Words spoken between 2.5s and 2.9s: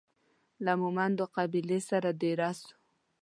سو.